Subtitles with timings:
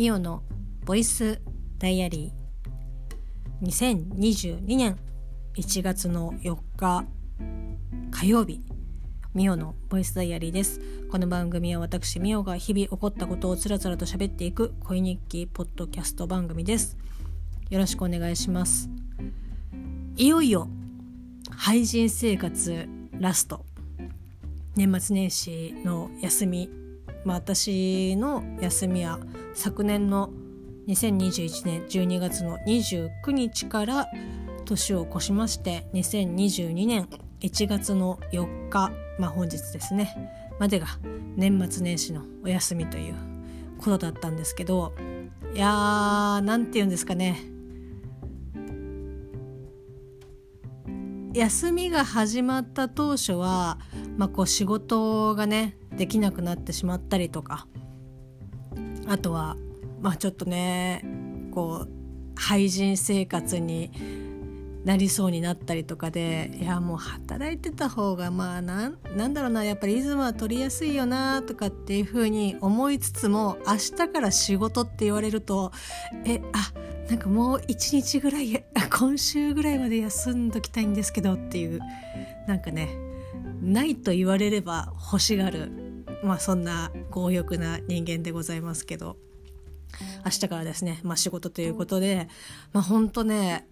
[0.00, 0.42] ミオの
[0.86, 1.42] ボイス
[1.76, 3.66] ダイアリー。
[3.66, 4.96] 2022年
[5.56, 7.04] 1月の4日
[8.10, 8.62] 火曜日
[9.34, 10.80] ミオのボイスダイアリーです。
[11.10, 16.96] この番組は私ミオが日々起こったことをつらつらと喋っていく恋日記ポッドキャスト番組です。
[17.68, 18.88] よろしくお願いします。
[20.16, 20.66] いよいよ
[21.50, 23.66] 廃人生活ラスト。
[24.76, 26.79] 年末年始の休み
[27.24, 29.18] まあ、私の休みは
[29.54, 30.30] 昨年の
[30.88, 34.06] 2021年12月の29日から
[34.64, 37.08] 年を越しまして2022年
[37.40, 40.30] 1月の4日、まあ、本日ですね。
[40.58, 40.86] までが
[41.36, 43.14] 年末年始のお休みという
[43.78, 44.92] ことだったんですけど
[45.54, 47.40] いやーなんて言うんですかね。
[51.32, 53.78] 休みが始まった当初は、
[54.16, 57.66] まあ、こう仕事がねできなくなってしまったりとか。
[59.06, 59.56] あとは
[60.00, 61.04] まあちょっとね
[61.50, 61.88] こう
[62.36, 63.90] 廃人生活に
[64.84, 75.70] なりそうになったりとかでいやもう働いてた方がまあなんなんだろうなやっぱりリズムは取りやすいよなとかっていうふうに思いつつも明日から仕事って言われると
[76.24, 76.72] えあ
[77.10, 81.80] なんかもう一日ぐらい今週ぐらいまで休んどきたいんですけどっていう
[82.46, 82.96] なんかね
[83.60, 85.89] ないと言われれば欲しがる
[86.22, 89.16] まあそんな強欲な人間でございますけど
[90.24, 92.28] 明日からですね、まあ、仕事ということで
[92.72, 93.66] まあ本当ね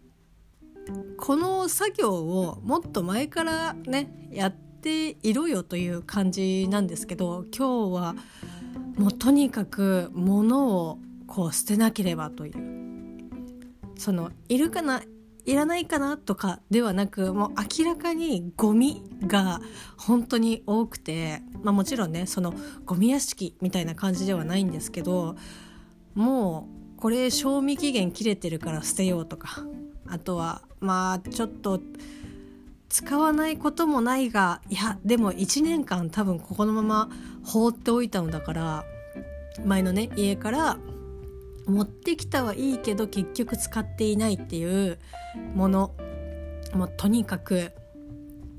[1.19, 8.15] この作業をもっと前からねやっていろよという感じなんですけど今日は
[8.97, 12.79] もうとにかく物をこう捨てなければという。
[13.99, 15.03] そのいるかな
[15.45, 17.51] いらないかなとかではなくもう
[17.81, 19.61] 明らかにゴミが
[19.97, 22.55] 本当に多くて、まあ、もちろんねその
[22.85, 25.37] ゴミ屋敷みたいな感じではないんですけど
[26.15, 29.65] もうこれ賞味期限切れてるから捨てようとか
[30.07, 31.81] あとはまあちょっと
[32.89, 37.09] 使わないこともないがいやでも1年間多分ここのまま
[37.45, 38.85] 放っておいたのだから
[39.65, 40.79] 前のね家から
[41.69, 44.99] 持ってきたはいいけど結局使っていないっていう
[45.55, 45.95] もの。
[46.75, 47.73] もうとにかく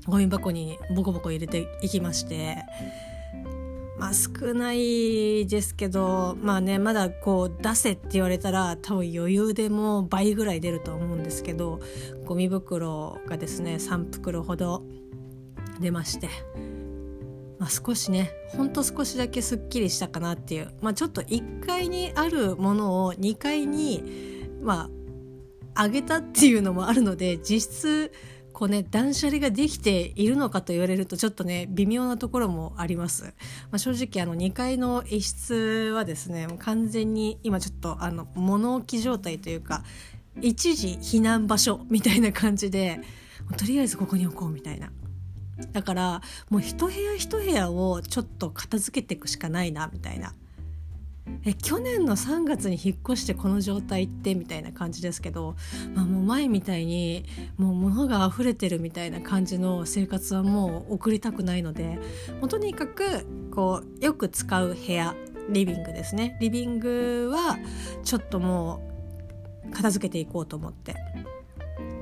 [0.06, 2.58] ゴミ箱にボコボコ入れていきまして。
[3.98, 11.80] まあ少ないですけどまあねまだこう出せって言われたら多分余裕でも倍ぐらい出ると思うんですけど
[12.24, 14.82] ゴミ袋がですね3袋ほど
[15.80, 16.30] 出まして。
[17.60, 24.88] まあ、少しねほんと少しだけすっきりしたかなっていう、まあ、ちょっと1階にあるものを2階にま
[25.74, 28.12] あ上げたっていうのもあるので実質
[28.54, 33.30] こうね断捨離ができているのかと言われるとちょっとね微妙なところもあります、ま
[33.72, 39.84] あ、正直あの2階の一室はですね完全に今ちょっとあの物置状態というか
[40.40, 43.00] 一時避難場所みたいな感じで
[43.58, 44.90] とりあえずここに置こうみたいな。
[45.72, 50.34] だからもう一部屋一部屋をちょっと片付けていくしかないなみたいな。
[51.44, 55.54] え去年の3月に引っ越してこの状態ってみたいな感じですけど、
[55.94, 57.24] まあ、もう前みたいに
[57.56, 61.98] もう物が溢れてるみたいな感じの生活はもう送りたくないので
[62.40, 65.14] もうとにかくこうよく使う部屋
[65.50, 66.36] リビングですね。
[66.40, 67.58] リビングは
[68.04, 68.80] ちょっとも
[69.66, 70.94] う片付けていこうと思って。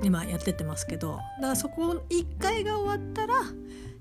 [0.03, 3.35] 今やってってますけどだからそこ1回が終わったら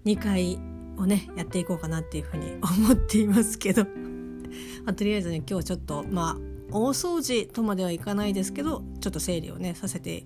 [0.05, 0.59] 2回
[0.97, 3.85] をねやっていこうかなっていうふうに思っていますけど、
[4.83, 6.37] まあ、とりあえずね今日ちょっとまあ
[6.71, 10.25] 大掃除とまではいかないですけどちょっと整理をねさせて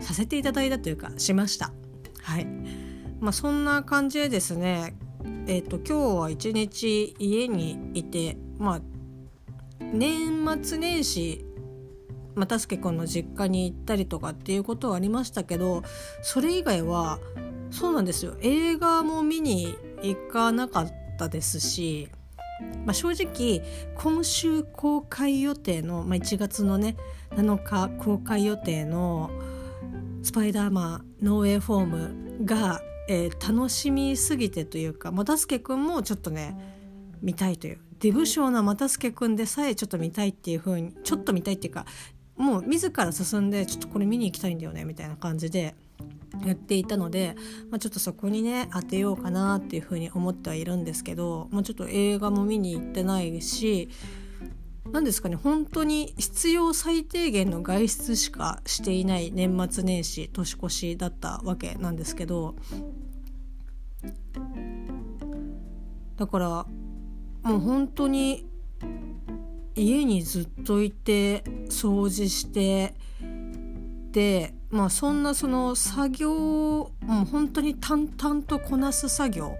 [0.00, 1.72] させていただいたというかしました。
[2.22, 2.46] はい。
[3.20, 4.96] まあそんな感じでですね
[5.46, 8.80] えっ、ー、と今日は一日家にいてまあ
[9.92, 11.44] 年末年始
[12.34, 15.82] またすけくんの実家に行ったりとかっていうことはありましたけど
[16.22, 17.18] それ以外は
[17.70, 18.36] そうなんですよ。
[18.40, 22.08] 映画も見に行かなかったですし、
[22.84, 23.62] まあ、正直
[23.94, 26.96] 今週公開予定の、まあ、1月のね
[27.30, 29.30] 7日公開予定の
[30.22, 36.56] 「スパイダーマンノーウェイフォームが」えー、楽しみすぎてというか又助君もちょっとね
[37.20, 37.78] 見たいという。
[37.98, 41.84] デブ賞な又助君でさえちょっと見たいっていう風にちょっと見たいっていうか
[42.40, 45.74] もう自ら進んでちょっとこれ見に行きたいんだよねみたいな感じで
[46.44, 47.36] やっていたので、
[47.70, 53.90] まあ、ちょっとそこにね当てようかなっていうふうに思ってはいるんですけど、まあ、ちょっと映画も見に行ってないし
[54.90, 62.54] 何ですかね本当に必要最低限の外出しかしていない年末年始年越しだったわけなんですけど
[66.16, 66.48] だから
[67.42, 68.46] もう本当に
[69.76, 72.94] 家にずっといて掃除して
[74.12, 79.56] でまあそんなその作業もう本当に淡々とこなす作業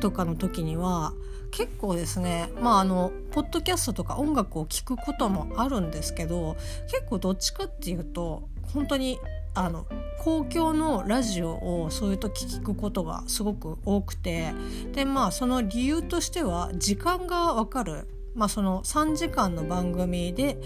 [0.00, 1.12] とかの時には
[1.50, 6.56] 結構ですねまああのポッドキャストとか音楽を聴くこともあるんですけど
[6.90, 9.18] 結構どっちかっていうと本当に
[9.54, 9.86] あの
[10.18, 14.52] 公共のラジオをそういう時聞くことがすごく多くて
[14.92, 20.58] でまあその理由としては時間がわかる、まあ、その3時間の番組で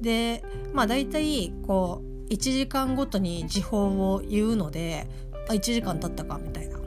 [0.00, 5.06] でまあ大体こう1時間ごとに時報を言うので
[5.48, 6.78] あ1時間経ったかみたいな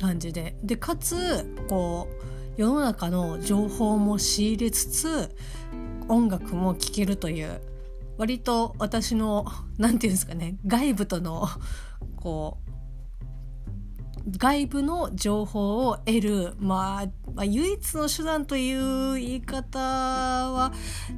[0.00, 0.56] 感じで。
[0.62, 5.34] でかつこう世の中の情報も仕入れつつ
[6.08, 7.60] 音楽も聴けるという
[8.18, 9.46] 割と私の
[9.78, 11.48] 何て言うんですかね外部との
[12.16, 12.69] こう
[14.36, 20.72] 外部の情報を得る、まあ、まあ、唯一の手段という言い方は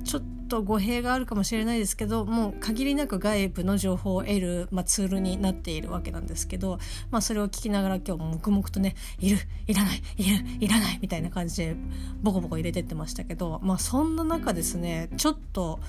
[0.04, 6.78] ちょっと語弊があるかもしれないですけどもう限りなく外部の情報を得る、まあ、ツールになっているわけなんですけど、
[7.10, 11.76] まあ、それを聞きながら今日も黙々とねいるいらないいるいらないみたいな感じで
[12.22, 15.81] ボコボコ入れてってましたけど、まあ、そんな中ですねちょっと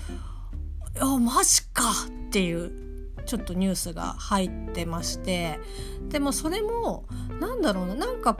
[1.00, 1.84] あマジか
[2.28, 2.93] っていう
[3.26, 5.60] ちょっとニュースが入ってまして
[6.10, 7.06] でもそれも
[7.40, 8.38] なんだろうななんか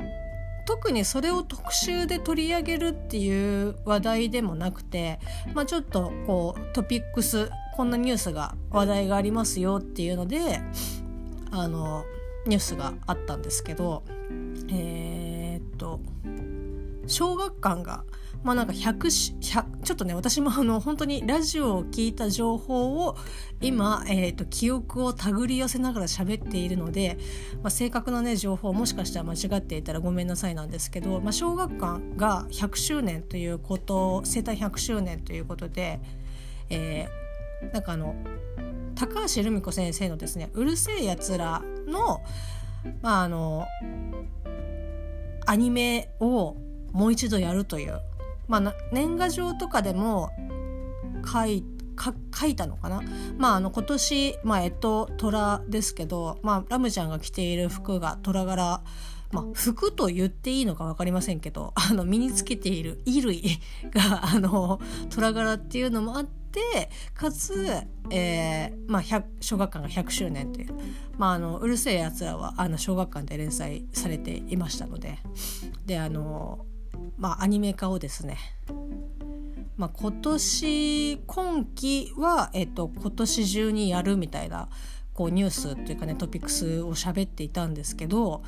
[0.66, 5.20] 特にそれを特集で取り上げるっていう話題でもなくて、
[5.54, 10.62] まあ、ちょっとこうトピックスこんなニュースが話題がありますよっていうので
[11.52, 12.06] あの
[12.46, 14.04] ニュースがあったんですけど
[14.70, 16.00] えー、っと
[17.08, 18.04] 小学館が
[18.44, 19.34] まあなんか100
[19.84, 23.16] ちょっとね私も あの本当にラジオを聞いた情報を
[23.62, 27.18] 今、えーと、記憶を手繰り寄せながら喋っているので、
[27.62, 36.02] まあ、正確なね情報もしかしたら間違っていたらごめんなさいなんですけど、まあ、小学館が100周年ということ生誕100周年ということで、
[36.70, 38.16] えー、なんかあの
[38.96, 42.22] 高橋留美子先生のですね「うるせえやつらの」
[43.02, 43.66] まああの
[45.46, 46.58] アニメを
[46.92, 48.00] もう一度やるという
[48.48, 50.32] まあ、年賀状とかでも
[51.26, 51.64] 書い
[52.36, 53.02] 書いたのかな、
[53.38, 58.82] まあ、あの今年、まあ、えっと虎ですけど、まあ、ラムちゃんが着ている服が虎柄
[59.34, 63.60] まあ、服と言っていいのか分かりませんけどあの身につけている衣類
[63.90, 64.80] があの
[65.10, 67.68] 虎柄っていうのもあってかつ、
[68.12, 70.76] えーまあ、小学館が100周年という、
[71.18, 75.18] まあ、あのうるせえやつらはあの小学館で連載されていましたので
[75.88, 76.68] であの
[77.18, 78.38] まあ、アニメ化をですね、
[79.78, 84.70] まあ、今年今期は、えっと、今年中にやるみたいな
[85.14, 88.44] こうニュースというかねトピックスを喋っていたんですけど、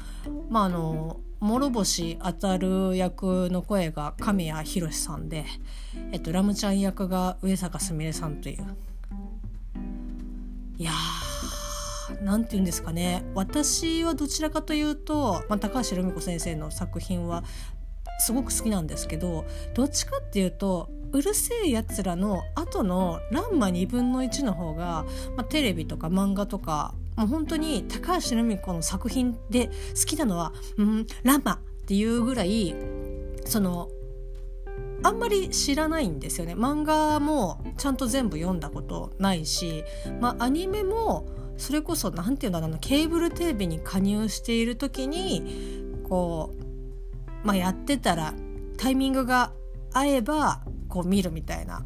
[0.50, 5.45] まあ、あの諸星当たる役の声が神谷博さんで、
[6.12, 8.65] えっと、ラムちゃん役が上坂すみれさんという。
[10.77, 13.24] いやーなんて言うんですかね。
[13.33, 17.44] 私はどちらかというと、まあ、高橋留美子先生の作品は
[18.19, 25.06] すごく好きなんですけどどっちかっていうとうるせえやつらの後の「ランマ2分の1」の方が、
[25.38, 31.53] まあ、テレビとか漫画とかもう本当に高橋留美子の作品で好きなのは「うんランマ」
[31.84, 32.75] っていうぐらい
[33.45, 33.89] その
[35.03, 36.55] あんまり知らないんですよね。
[36.55, 39.84] 漫画もちゃんと全部読んだことないし、
[40.19, 45.43] まあ、アニメもそれこそ何て言うんだろうなケーブルテレビに加入している時に
[46.10, 46.64] こう
[47.46, 48.34] まあ、やってたら
[48.78, 49.54] タイミングが
[49.94, 51.86] 合えばこう見るみたいな。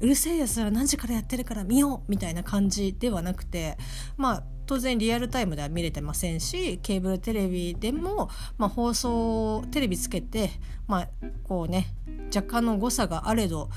[0.00, 3.76] うるせえやつら何時からやってるから見ようみたいな感じではなくて
[4.16, 10.50] まあ当然リアルタイムでは見れてませんしケーブルテレビでも、まあ、放送テレビつけて、
[10.86, 11.08] まあ、
[11.44, 11.88] こうね
[12.34, 13.68] 若干の誤差があれど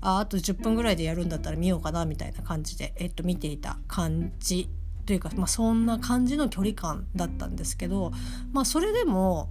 [0.00, 4.68] ああと10分ぐらいでやるんだったら見ようかなみたいな感じで、えっと、見ていた感じ
[5.06, 8.12] というか、まあ、そんな感じの距離感だったんですけど、
[8.52, 9.50] まあ、それでも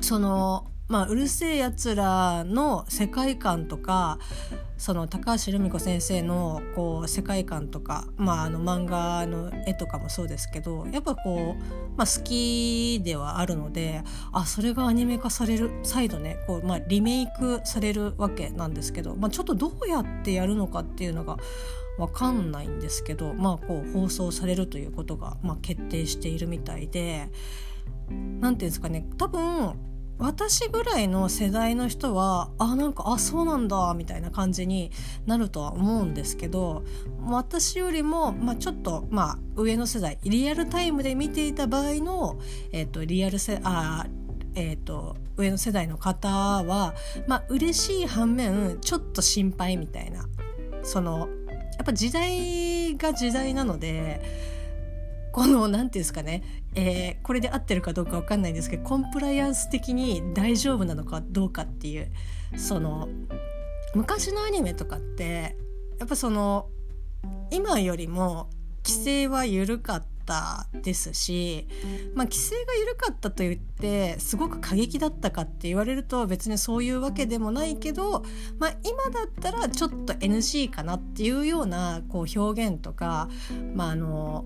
[0.00, 4.18] そのまあ、うるせえやつらの世界観とか
[4.78, 11.62] その高橋留美子先生のこう世界観とか、まあ、あの漫画の絵とかもそうですけどやっぱこう、
[11.98, 21.36] まあ、好きではあるのであそれがアニメ化される再度ねこう、まあ、リメイクされるわけなんですけど、まあ、ちょっとどうやってやるのかっていうのが
[21.98, 27.28] 分かんないんですけど、まあ、こう放送されるということが、まあ、決定しているみたいで。
[28.10, 29.06] 何て言うんですかね。
[29.16, 29.74] 多分
[30.18, 34.90] 私ぐらいの世代の人はあなんかあそうなんだみたいな感じに
[35.26, 36.82] なるとは思うんですけど
[37.24, 42.40] 私よりも、まあ、ちょっと、まあ、上の世代リアルタイムで見ていた場合の、
[42.72, 44.06] えーと、リアルせあ
[44.54, 46.94] えーと、上の世代の方は、
[47.28, 50.26] まあ嬉しい反面ちょっと心配みたいな。
[50.82, 51.28] その
[51.76, 54.20] やっぱ時代が時代なので
[55.30, 56.42] この何て言うんですかね、
[56.80, 62.12] えー、これで合ってるかどうか分かんないんですけどコンプライアンス的に大丈夫なのかどうかっていう
[62.56, 63.08] その
[63.96, 65.56] 昔のアニメとかって
[65.98, 66.68] やっぱその
[67.50, 68.48] 今よりも
[68.86, 71.66] 規制は緩かったですし、
[72.14, 78.22] まあ、規制が緩かったと言ってすごく過激だったかって言われると別にそういうわけでもないけど、
[78.60, 83.28] まあ、今だったらちょっと NC かなっていうようなこう表現とか、
[83.74, 84.44] まあ、あの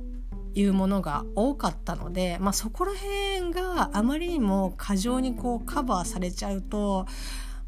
[0.55, 7.07] いうものが多かったので、まあ、そこら辺があまりにも過剰にこうカバーされちゃうと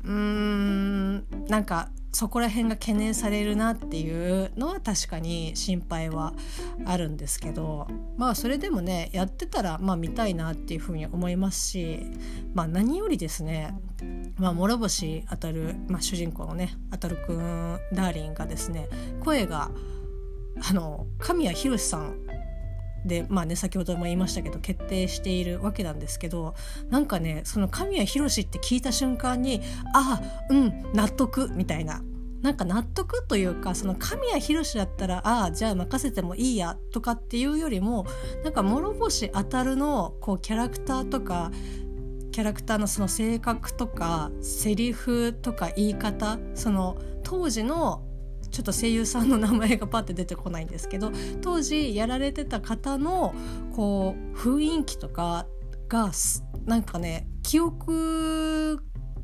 [0.05, 6.33] うーんなんかそこら辺が懸念されるなっていうのは確かに心配は
[6.85, 12.07] あるんですけどまあそれでもねやってたらまあ見たいなっていうふうに思いますし
[12.55, 13.77] まあ何よりですね
[14.37, 18.89] まあ諸星あたる、まあ、主人公のねあたるくんダーリンがですね
[19.25, 19.73] 声が
[20.71, 22.34] あの神谷博さん
[23.05, 26.55] でまあね先ほども言いましたけど決定しているわけなんですけど
[26.91, 29.61] なんかねその神谷博って聞いた瞬間に
[29.95, 32.03] ああうん納得みたいな。
[32.43, 38.05] なんか納得というかその神谷博だったらああじゃあ任せてもいいやとかっていうよりも
[38.45, 41.51] なんか諸星あたるのこうキャラクターとか
[42.33, 48.04] キャラクターのその性格とかセリフとか言い方その当時の
[48.55, 51.11] ちょっと声優さんの名前がパッて出てこないんですけど
[51.43, 53.35] 当時やられてた方の
[53.75, 55.47] こう雰囲気とか
[55.89, 56.13] が
[56.65, 58.81] なんかね記憶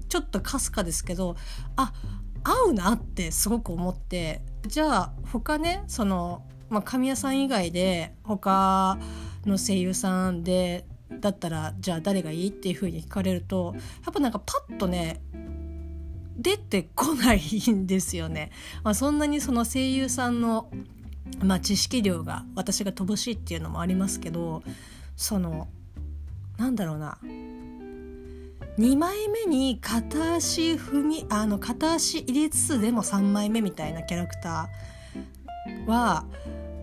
[0.09, 1.37] ちょっとかすかですけど
[1.77, 1.93] あ
[2.43, 8.99] 合うなってすごく思ってじゃあ他ねその、まあ、神谷さん以外で他
[9.47, 10.87] の声優さんで
[11.21, 15.21] だったらじゃあ誰がいいっていう風に聞かれるとやっぱなんかパッとね
[16.41, 18.51] 出てこないんですよね。
[18.83, 20.71] まあ、そんなにその声優さんの、
[21.43, 24.63] まあ、知識量が私が乏しいっていうのもありますけど
[25.17, 25.69] その
[26.57, 27.19] なんだろうな
[28.79, 36.25] 2枚目に片足踏みあの片足入れつつでも3枚目みたいなキャラクターは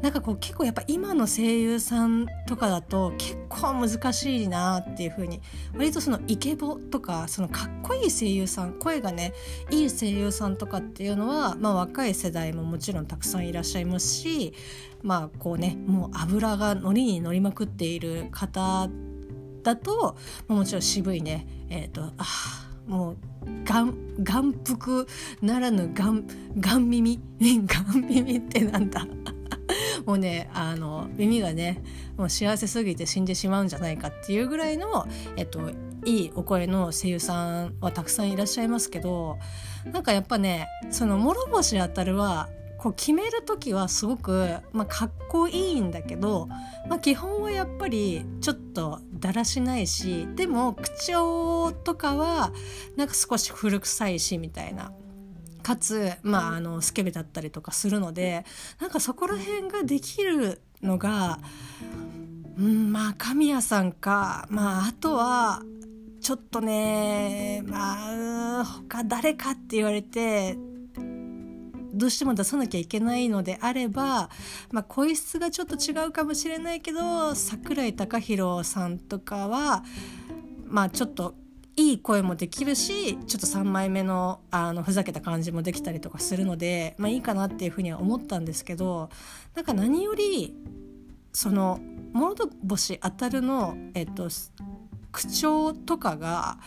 [0.02, 5.42] なんかこう結構やっぱ今の声優さんとかだと結構難しいなっていう風に
[5.74, 9.34] 割とそのイケボとかそのかっこいい声優さん声がね
[9.72, 14.54] いい声優さんとかっていうのは、まあ、若い世代ももちろんたくさんいらっしゃいますし
[15.02, 18.90] まあこうねもう油が乗りに乗りまくっている方
[19.64, 20.16] だと
[20.48, 23.18] もちろん渋いねえっ、ー、とあもう
[23.66, 25.08] 眼眼福
[25.42, 26.26] ならぬ眼
[26.58, 27.20] 眼耳？
[27.40, 27.68] 眼
[28.08, 29.06] 耳ってなんだ？
[30.06, 31.82] もうねあの耳がね
[32.18, 35.72] もう幸せすぎて死んでしまうんじゃないかっていうぐらいの、えっと、
[36.06, 39.38] いいお声の声優さんはたくさんいらっしゃいますけど
[39.92, 46.48] なんかやっぱねその諸星あたるはこう決める時はすごく、まあ、かっこいいんだけど、
[46.88, 52.52] まあ、基本はやっぱりちょっとだらしないしでも口調とかは
[52.96, 54.92] なんか少し古臭いしみたいな。
[55.68, 58.46] かつ、まあ、あのスケベだったりとかするので
[58.80, 61.40] なんかそこら辺ができるのが、
[62.58, 65.62] うん、まあ神谷さんか、まあ、あとは
[66.22, 70.56] ちょっとねまあ他誰かって言われて
[71.94, 74.30] どうしても出さなきゃいけないのであれば、
[74.72, 79.84] まあ、声質がちょっと違うかもしれないけど櫻井貴弘さんとかは
[80.64, 81.36] まあちょっと
[81.78, 89.10] いい声もできるしちょっと3枚目のあのふざけた感じもできたりとかするので、まあ、いいかなっていうふうには思ったんですけど
[89.56, 90.56] なんか何より
[91.32, 91.80] その
[92.14, 94.28] 諸星あたるの、えっと、
[95.12, 96.58] 口調とかが、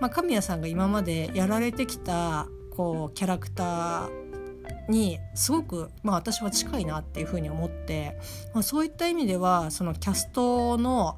[0.00, 8.18] まあ、神谷さんが今までやられてきたこうキャラクターにすごく、まあ、私は近いなっていうふうに思って、
[8.52, 11.16] まあ、そういった意味ではそのキャストの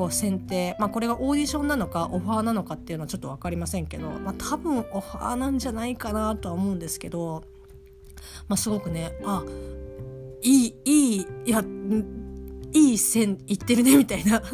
[0.00, 7.44] こう選定、まあ、これがオーディションなのかオファーなのかっていうのはちょっと分かりませんけど、まあ、多分オファーなんじゃないかなとは思うんですけど、
[8.48, 9.44] まあ、すごくねあ
[10.40, 11.62] いいいいいや
[12.72, 14.42] いい線いってるねみたいな。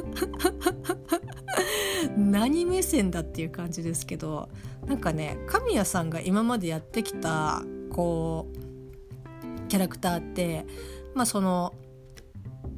[2.19, 4.49] 何目線だっていう感じですけど
[4.89, 7.63] なんかね神谷さんが今までやってきた
[7.93, 10.67] こうキャラクターって
[11.15, 11.73] まあその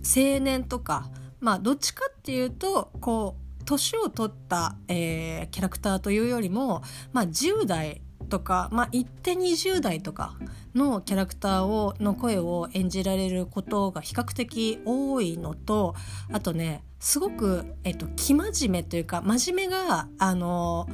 [0.05, 10.37] 青年とかまあどっちかっていうとこう年を取った、えー、キャラクターというよりも、まあ、10代とか、まあ、一手20代とか
[10.75, 15.95] のキャラクターをの声を演じられることが比較的多いのと
[16.33, 20.89] あとねすごく、えっと、生真面目というか真面目があの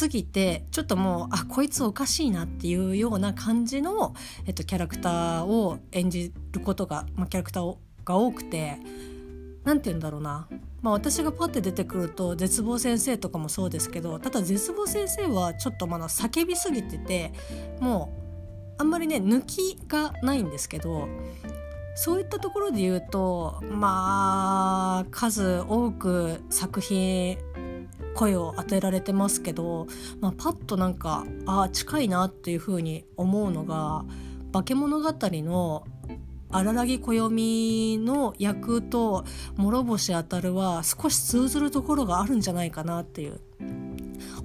[0.00, 4.14] 過ぎてちょっともうあこいつおかしいなっていうような感じの、
[4.46, 8.78] えっと、キャラクターを演じることが、まあ、キャラクターが多くて
[9.66, 10.48] 何て言うんだろうな、
[10.80, 17.32] まあ、私がパッて出てくると絶望先生とかもそうですけどただ絶望先生はちょっとまだ叫びすぎてて
[17.80, 18.12] も
[18.78, 21.08] うあんまりね抜きがないんですけど
[21.96, 27.36] そういったところで言うとまあ数多く作品
[28.14, 29.88] 声を当てられてますけど、
[30.20, 34.04] まあ、パッとなんかあ近いなっていうふうに思うのが
[34.52, 35.84] 「化け物語」の
[36.56, 39.24] 荒木暦の役と
[39.56, 43.40] 諸星あたるは少し通ずるところがあるんじゃないかなっていう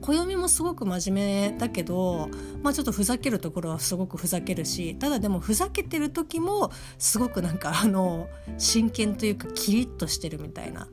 [0.02, 2.30] 暦もすごく真面目だけど、
[2.64, 8.28] まあ、ちょっとふざけるところはすごくふざけるしただでもふざけてる時もすごくなんかあの
[8.58, 10.88] 真剣というかキリッとしてるみたいな。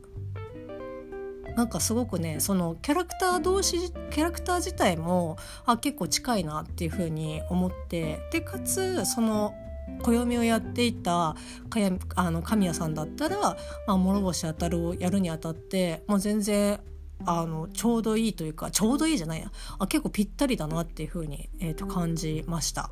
[1.56, 9.56] なんかすごくねそのキャラクター同士キャラクター自体もあ結構近いなっていうふうに思ってでかつその
[10.02, 11.36] 暦をやっていた
[11.68, 13.38] かやあの神谷さんだったら、
[13.86, 16.80] まあ、諸星あたるをやるにあたってもう全然
[17.24, 19.50] あのちょうどいいというかちょうどいいじゃないや。
[19.78, 22.90] あ結構ぴったりだなっていう風に、えーと、感じました。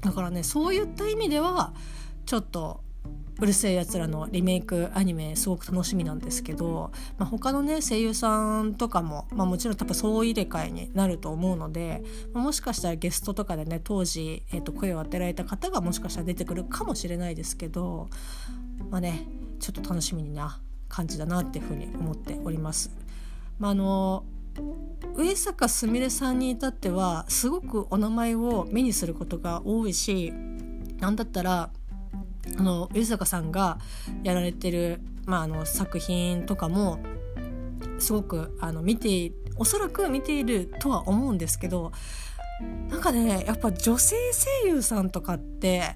[0.00, 1.74] だからねそういった意味では
[2.26, 2.80] ちょっと
[3.42, 18.08] うるせえやつらのリメイクアニメすごく楽しみなんですけど、まあ、他のね声優さんとかも、まあ、もちろん多分総入れ替えになると思うので、まあ、もしかしたらゲストとかでね当時、えー、と声を当てられた方がもしかしたら出てくるかもしれないですけど
[18.90, 19.26] まあね
[19.58, 22.90] ちょっと楽しみな感じだなっていうふうに思っております。
[23.58, 24.24] まあ、あの
[25.16, 30.32] 上坂すみれさんに至ってはすごくお名前を目にすることが多いし
[31.00, 31.70] 何だったら
[32.58, 33.78] あの上坂さんが
[34.22, 36.98] やられてる、まあ、あの作品とかも
[37.98, 41.92] すごくあの見ておそらく見ているとは思うんですけど
[42.88, 44.16] なんかねやっぱ女性
[44.64, 45.94] 声優さんとかって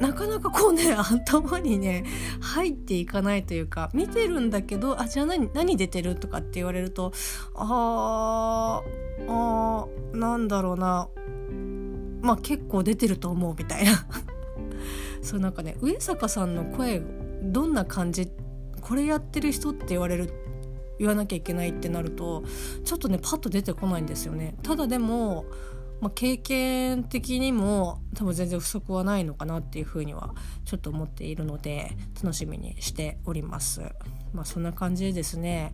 [0.00, 2.04] なかなかこうね 頭にね
[2.40, 7.12] 入っていかないというか見てるんだけどあじゃあ何何出てるとかって言われると
[7.54, 11.08] あーあーなんだろうな。
[12.22, 13.92] まあ結構出てると思うみたいな。
[15.22, 17.02] そうなんかね上坂さんの声
[17.42, 18.30] どんな感じ
[18.80, 20.32] これやってる人って言われる
[20.98, 22.44] 言わなきゃいけないってなると
[22.84, 24.56] ちょっとねパッと出てこないんですよね。
[24.62, 25.46] ただでも
[26.00, 33.82] まあ、経験的にも多分全然不足はないのかなっていうふうにはちょっと思っているので楽しみにしております。
[34.32, 35.72] まあ、そんな感じでですね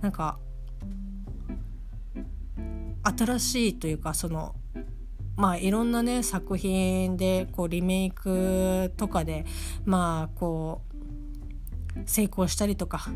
[0.00, 0.38] なんか
[3.16, 4.56] 新しいというかその
[5.38, 9.46] まあいろんなね作品でこうリメイクとかで
[9.84, 10.82] まあこ
[11.96, 13.06] う成功したりとか、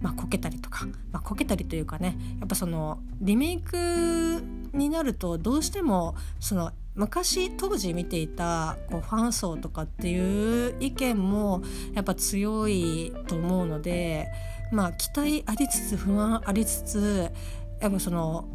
[0.00, 4.42] まあ、こけたりとか、まあ、こけたりというかねやっぱそのリメイク
[4.72, 11.62] になるとどうしてもその昔当時見ていたこうファン層とかっていう意見も
[11.94, 14.28] やっぱ強いと思うので
[14.70, 17.32] まあ期待ありつつ不安ありつつ
[17.80, 18.46] やっぱその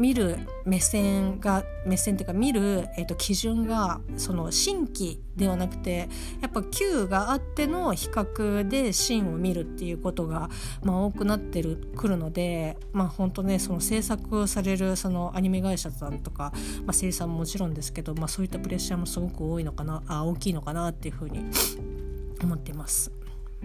[0.00, 6.08] 見る目線が目線っていうか見る、えー、と基準がその新規ではなくて
[6.40, 10.48] やっぱ旧があっての比較で新を見るっていうことが、
[10.82, 16.54] まあ、多くなってるくるのでまあ本当ねその制作されるそのアニメ会社さんとか、
[16.86, 21.44] まあ、生産ももちろんですけど、まあ、そういったプレッシャーもすごく多いのかなあ大きいのかなっていうふうに
[22.42, 23.12] 思ってます。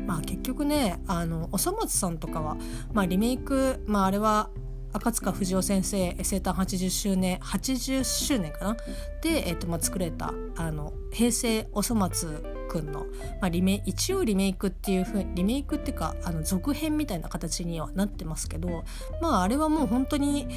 [0.05, 2.57] まあ結局ねあのおそ松さんとかは、
[2.91, 4.49] まあ、リメイク、まあ、あれは
[4.95, 8.77] 赤塚不二夫先生生誕80周年80周年かな？
[9.21, 13.01] で、えーとまあ、作れたあの平成おそ松くんの、
[13.41, 18.86] まあ、リメ一応リメイクっていうふうリメイクっていうかあの続編みたいな形にはなってますけど
[19.21, 20.47] まああれはもう本当に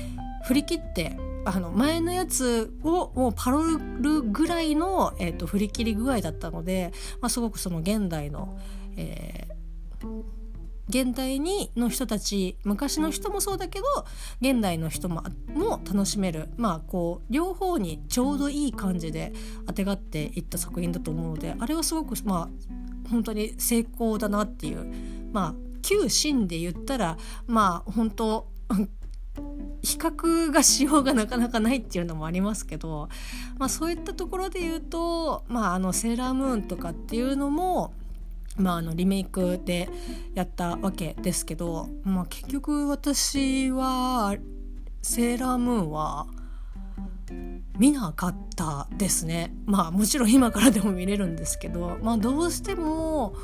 [0.44, 8.58] 振り切ってあの前のやつをもうパロるぐらいの、えーと、振り切り具合だったので、まあ、すごくその現代の、
[8.96, 10.37] えー
[10.88, 13.84] 現代にの人たち昔の人もそうだけど
[14.40, 15.22] 現代の人も
[15.54, 16.48] も楽しめる。
[16.56, 19.32] まあこう両方にちょうどいい感じで
[19.66, 24.86] あてがっていった作品だと思うのであれはすごくまあ本当に成功だなっていう。
[25.32, 28.48] まあ旧真で言ったらまあ本当
[29.82, 33.08] 比較がしようがなかなかないっていうのもありますけど、
[33.58, 37.94] まあ、そういったところで言うと、まあ、あのセーラームーンとかっていうのも
[38.58, 39.88] まあ、あのリメイクで
[40.34, 44.36] やったわけですけど、まあ、結局私は
[45.02, 46.26] セーラームーンは
[47.78, 49.54] 見なかったですね。
[49.64, 53.34] まあもちろん今からでも見れるんですけどまあどうしても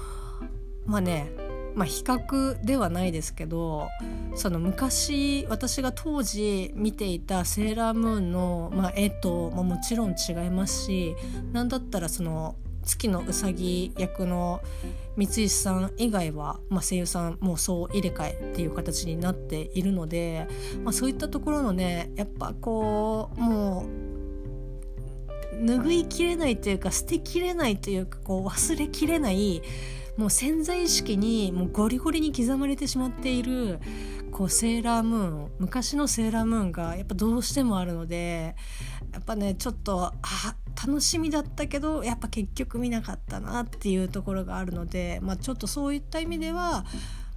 [0.86, 1.30] まあね
[1.74, 3.88] まあ、比較ではないですけど
[4.36, 11.16] その昔私が当時見ていたセーラームーンの、まあ、絵と、ま、もちろん違いますし
[11.52, 14.60] 何だったらその月のうさぎ役の
[15.16, 20.48] 三石さん以外は、まあ、声優さんもうそう入れ替えっていう形になっているので、
[20.82, 29.62] まあ、そういったところのねやっぱこうもう拭いきれないというか捨てきれないというかこう忘れきれない
[30.16, 33.80] もう潜在意識にもうゴリゴリに刻まれてしまっている
[34.30, 38.56] こうセーラームーン昔のセーラームーンがやっぱどうしてもあるので
[39.14, 40.12] やっぱねちょっとあ
[40.86, 46.84] 楽しみだったけどやっぱ結局見なかったなっていうところがあるので、まあ、ちょっとそういった意味では、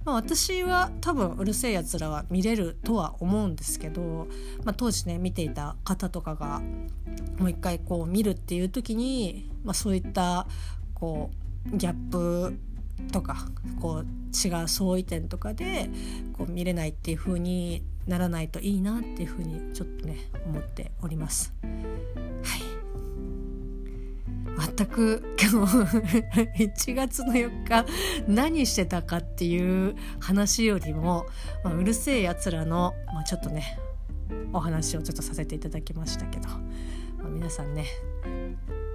[0.04, 4.26] まあ、私は多分うるせえやつらは見れるとは思うんですけど、
[4.64, 6.60] まあ、当時ね見ていた方とかが
[7.38, 10.48] もう一回こう見るっていう時に、まあ、そういった
[10.94, 11.30] こ
[11.72, 12.58] うギャップ
[13.12, 13.46] とか
[13.80, 15.88] こう違う相違点とかで
[16.32, 20.16] こう見れないっていう風にならないといいなっていう風にちょっとね
[20.46, 21.54] 思っております。
[21.62, 22.78] はい
[24.76, 25.76] 全く今日
[26.64, 27.86] 1月の4日
[28.26, 31.26] 何してたかっていう話よりも、
[31.62, 33.78] まあ、うるせえやつらの、まあ、ちょっとね
[34.52, 36.56] お話をちょっとさせていただきましたけど、ま
[37.26, 37.86] あ、皆さんね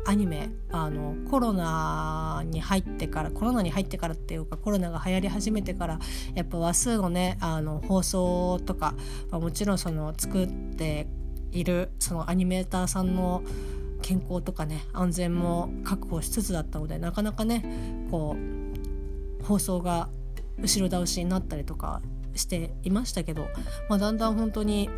[0.06, 6.00] アニメあのコロナに入ってからコロナに入ってからっていうかコロナが流行り始めてから
[6.36, 8.96] やっぱ話数のねあの放送とか、
[9.32, 11.08] まあ、もちろんその作って
[11.52, 13.44] いるそのアニメーターさんの
[14.02, 18.36] 健康とかね安全も確保しつつだったのでなかなかねこ
[19.42, 20.10] う放送が
[20.60, 22.02] 後ろ倒しになったりとか
[22.36, 23.48] していましたけど、
[23.90, 24.90] まあ、だんだん本当に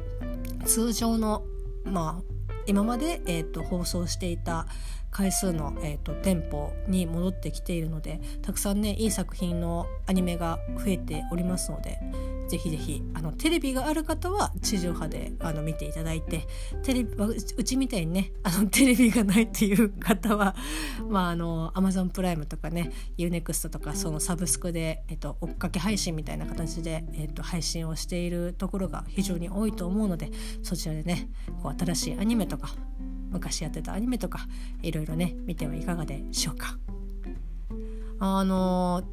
[0.66, 1.44] 通常の
[1.84, 2.35] まあ
[2.68, 4.68] 今まで、えーと、放送していた
[5.16, 12.02] 回数の、えーと、店舗に戻ってきているのでたくさんねいい作品のアニメが増えておりますので
[12.50, 16.46] ぜひぜひあのテレビがある方は地上波であの見ていただいて
[16.84, 20.54] テレビうちみたいにねあの テレビがないっていう方は
[21.10, 30.30] まああの Amazon プライムとかね UNEXT とかそのサブスクで、えっと、追っかけ配信みたいな形で、えっと、配信をしているところが非常に多いと思うので
[30.62, 31.30] そちらでね
[31.64, 32.76] こう新しいアニメとか
[33.36, 34.48] 昔やってたアニメとか
[34.82, 36.78] いろいろね見てはいかがでしょうか。
[38.20, 39.04] あの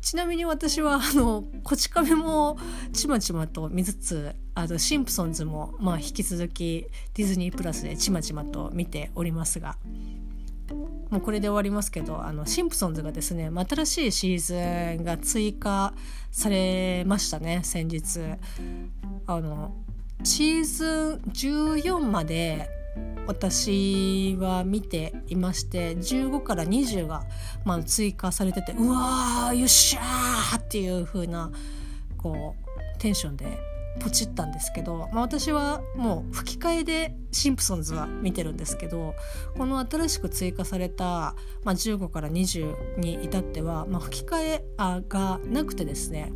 [0.00, 2.56] ちなみに私はあのこち亀も
[2.92, 9.76] ちまちまと見つつあのシンプソンズもまあ引き続きディズニープラスでちまちまと見ておりますが
[11.10, 15.92] もうこれで終わりますけどあのシンプソンズがですね新しいシーズンが追加
[16.30, 18.20] されましたね先日
[19.26, 19.74] あの
[20.22, 22.77] シーズン14まで
[23.26, 27.24] 私は見ていまして15から20が、
[27.64, 31.50] まあ、追加されててうわーよっしゃーっていう風な
[32.16, 33.46] こうテンションで
[33.98, 39.14] ポチったんですけど、まあ、私はもう吹き替えでシンプソンズは見てるんですけど
[39.56, 41.34] この新しく追加された、
[41.64, 44.64] まあ、15から20に至っては、まあ、吹き替え
[45.08, 46.32] がなくてですね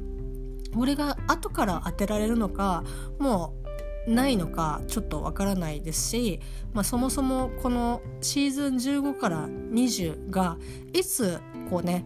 [0.74, 2.84] これが後から当てられるのか
[3.18, 3.61] もう
[4.06, 6.40] ないのかちょっとわからないですし、
[6.72, 10.56] まあ、そもそもこのシーズン15から20が
[10.92, 12.04] いつこうね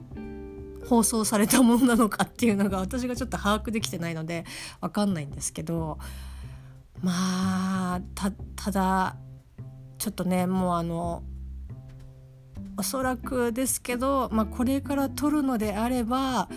[0.88, 4.44] 放送されたものなのかっていうのが私がちょっと把握できてないので
[4.80, 5.98] わかんないんですけど
[7.02, 8.00] まあ
[8.56, 9.16] ただ
[9.98, 11.22] ちょっとねもうあの
[12.78, 16.48] おそらくですけど、まあ、これから撮るのであれば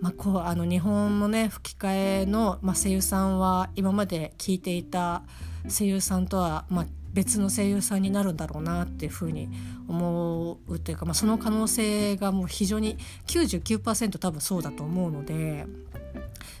[0.00, 5.22] まあ、こうあの日本のね吹き替えの、まあ、声優さんは今まで聞いていた
[5.68, 9.50] 声優さんとは、まあ、別の声優さんになるんだろうなっていうふうに
[9.88, 15.66] 思うというか、まあ、その可能性がもう非常に99%多分そうだと思うので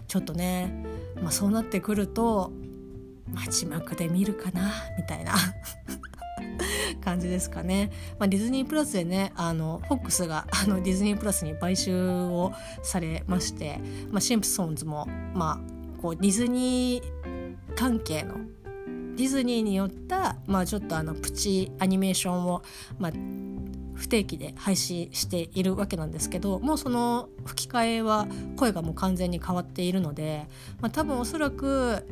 [0.06, 0.84] ちょっとね、
[1.22, 2.52] まあ、そうなってくると、
[3.32, 5.34] まあ、字幕で見るかなみたいな。
[7.02, 7.90] 感じですかね。
[8.18, 18.34] まあ、ディズニープラスでねあのフォックスが あのディズニープラスに買収をされまして、まあ、シンプソンズも、まあ、こうディズニー関係の
[19.16, 22.62] ディズニーによった、まあ、ちょっとあのプチアニメーションを、
[22.98, 23.12] まあ、
[23.94, 28.26] 不定期で配信しているわけなんですけどもうその吹き替えは
[28.56, 30.46] 声がもう完全に変わっているので、
[30.80, 32.06] まあ、多分おそらく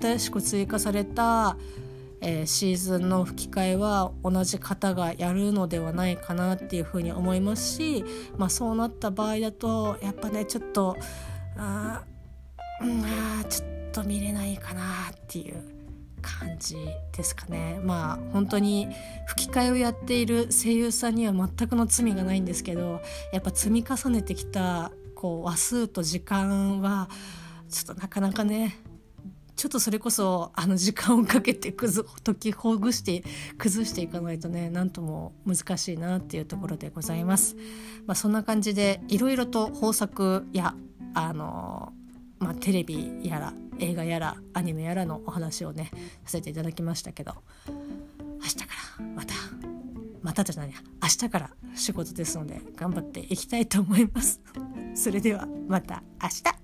[0.00, 1.56] 新しく追加された、
[2.20, 8.04] えー、シーズンの吹き替えは同じ方がやるのではないかなっていうふうに思いますし、
[8.36, 10.96] まあ、そうなった場合だとやっぱねちょっと
[11.56, 12.02] あ
[12.80, 15.62] あちょっと見れないかなっていう
[16.22, 16.76] 感じ
[17.16, 17.80] ですかね。
[17.82, 18.88] まあ本当に
[19.26, 23.00] 吹き替えをやっている声優さんには全くの罪がないんですけど
[23.32, 27.08] やっぱ積み重ねてきたこう話数と時間は
[27.68, 28.78] ちょっとなかなかね
[29.62, 33.22] ちょっとそれこそあの時間をかけてくず解きほぐして
[33.58, 37.54] 崩していかないとね何とも難しいなっていうところでございます。
[38.04, 40.74] まあ、そんな感じでいろいろと豊作や
[41.14, 41.92] あの
[42.40, 45.92] まあ、テレビやら映画やらアニメやらのお話をね
[46.24, 47.34] させていただきましたけど
[47.68, 48.64] 明日か
[48.98, 49.34] らまた
[50.22, 54.40] またじゃない明日から仕事ですので頑張っていきたいと思います。
[54.96, 56.61] それではまた明日